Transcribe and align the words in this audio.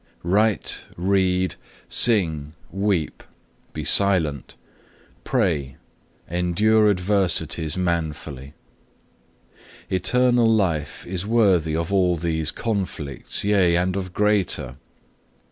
Write, 0.23 0.81
read, 0.97 1.53
sing, 1.87 2.53
weep, 2.71 3.21
be 3.71 3.83
silent, 3.83 4.55
pray, 5.23 5.75
endure 6.27 6.89
adversities 6.89 7.77
manfully; 7.77 8.55
eternal 9.91 10.49
life 10.51 11.05
is 11.05 11.23
worthy 11.27 11.75
of 11.75 11.93
all 11.93 12.15
these 12.15 12.49
conflicts, 12.49 13.43
yea, 13.43 13.75
and 13.75 13.95
of 13.95 14.11
greater. 14.11 14.77